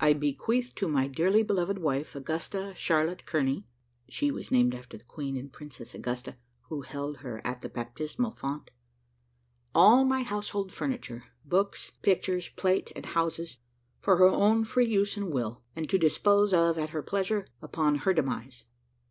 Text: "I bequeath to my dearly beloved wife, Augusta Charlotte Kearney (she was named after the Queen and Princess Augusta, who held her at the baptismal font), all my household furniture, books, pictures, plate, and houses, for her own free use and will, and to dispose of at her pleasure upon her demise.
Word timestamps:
"I 0.00 0.14
bequeath 0.14 0.74
to 0.76 0.88
my 0.88 1.08
dearly 1.08 1.42
beloved 1.42 1.76
wife, 1.78 2.16
Augusta 2.16 2.72
Charlotte 2.74 3.26
Kearney 3.26 3.66
(she 4.08 4.30
was 4.30 4.50
named 4.50 4.74
after 4.74 4.96
the 4.96 5.04
Queen 5.04 5.36
and 5.36 5.52
Princess 5.52 5.94
Augusta, 5.94 6.38
who 6.70 6.80
held 6.80 7.18
her 7.18 7.42
at 7.46 7.60
the 7.60 7.68
baptismal 7.68 8.30
font), 8.30 8.70
all 9.74 10.06
my 10.06 10.22
household 10.22 10.72
furniture, 10.72 11.24
books, 11.44 11.92
pictures, 12.00 12.48
plate, 12.48 12.92
and 12.96 13.04
houses, 13.04 13.58
for 14.00 14.16
her 14.16 14.28
own 14.30 14.64
free 14.64 14.88
use 14.88 15.18
and 15.18 15.30
will, 15.30 15.60
and 15.76 15.90
to 15.90 15.98
dispose 15.98 16.54
of 16.54 16.78
at 16.78 16.88
her 16.88 17.02
pleasure 17.02 17.46
upon 17.60 17.96
her 18.08 18.14
demise. 18.14 18.64